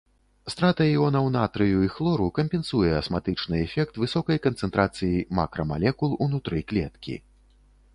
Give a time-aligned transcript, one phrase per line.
[0.51, 7.13] Страта іонаў натрыю і хлору кампенсуе асматычны эфект высокай канцэнтрацыі макрамалекул унутры клеткі.